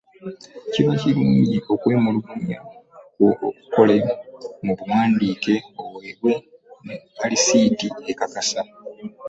[0.71, 2.59] Kiba kirungi okwemulugunya
[3.15, 3.97] kwo okukole
[4.65, 6.33] mu buwandiike oweebwe
[6.85, 8.61] ne alisiita ekakasa.